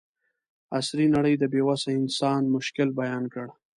عصري 0.77 1.07
نړۍ 1.15 1.33
د 1.37 1.43
بې 1.53 1.61
وسه 1.69 1.89
انسان 1.99 2.41
مشکل 2.55 2.89
بیان 2.99 3.23
کړ. 3.33 3.47